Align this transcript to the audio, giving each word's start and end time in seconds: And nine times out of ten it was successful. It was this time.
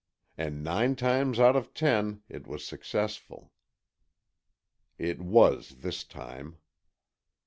And 0.35 0.63
nine 0.63 0.95
times 0.95 1.39
out 1.39 1.55
of 1.55 1.75
ten 1.75 2.23
it 2.27 2.47
was 2.47 2.65
successful. 2.65 3.51
It 4.97 5.19
was 5.21 5.75
this 5.81 6.03
time. 6.03 6.57